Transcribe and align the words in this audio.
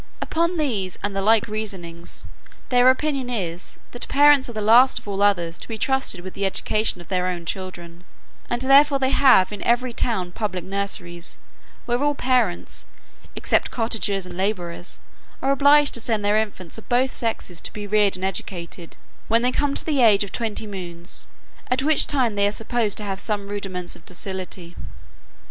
Upon 0.19 0.57
these, 0.57 0.97
and 1.03 1.15
the 1.15 1.21
like 1.21 1.47
reasonings, 1.47 2.25
their 2.69 2.89
opinion 2.89 3.29
is, 3.29 3.77
that 3.91 4.07
parents 4.07 4.49
are 4.49 4.53
the 4.53 4.59
last 4.59 4.97
of 4.97 5.07
all 5.07 5.21
others 5.21 5.59
to 5.59 5.67
be 5.67 5.77
trusted 5.77 6.21
with 6.21 6.33
the 6.33 6.43
education 6.43 7.01
of 7.01 7.07
their 7.09 7.27
own 7.27 7.45
children; 7.45 8.03
and 8.49 8.63
therefore 8.63 8.97
they 8.97 9.11
have 9.11 9.53
in 9.53 9.61
every 9.61 9.93
town 9.93 10.31
public 10.31 10.63
nurseries, 10.63 11.37
where 11.85 12.01
all 12.01 12.15
parents, 12.15 12.87
except 13.35 13.69
cottagers 13.69 14.25
and 14.25 14.35
labourers, 14.35 14.97
are 15.39 15.51
obliged 15.51 15.93
to 15.93 16.01
send 16.01 16.25
their 16.25 16.37
infants 16.39 16.79
of 16.79 16.89
both 16.89 17.11
sexes 17.11 17.61
to 17.61 17.71
be 17.71 17.85
reared 17.85 18.15
and 18.15 18.25
educated, 18.25 18.97
when 19.27 19.43
they 19.43 19.51
come 19.51 19.75
to 19.75 19.85
the 19.85 20.01
age 20.01 20.23
of 20.23 20.31
twenty 20.31 20.65
moons, 20.65 21.27
at 21.67 21.83
which 21.83 22.07
time 22.07 22.33
they 22.33 22.47
are 22.47 22.51
supposed 22.51 22.97
to 22.97 23.03
have 23.03 23.19
some 23.19 23.45
rudiments 23.45 23.95
of 23.95 24.03
docility. 24.07 24.75